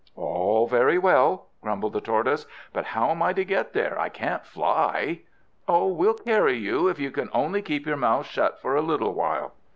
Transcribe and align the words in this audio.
"All 0.15 0.65
very 0.65 0.97
well," 0.97 1.49
grumbled 1.61 1.93
the 1.93 2.01
Tortoise, 2.01 2.47
"but 2.73 2.85
how 2.85 3.11
am 3.11 3.21
I 3.21 3.33
to 3.33 3.45
get 3.45 3.73
there? 3.73 3.99
I 4.01 4.09
can't 4.09 4.43
fly!" 4.43 5.21
"Oh, 5.67 5.85
we'll 5.89 6.15
carry 6.15 6.57
you, 6.57 6.87
if 6.87 6.97
you 6.97 7.11
can 7.11 7.29
only 7.33 7.61
keep 7.61 7.85
your 7.85 7.97
mouth 7.97 8.25
shut 8.25 8.59
for 8.63 8.75
a 8.75 8.81
little 8.81 9.13
while." 9.13 9.53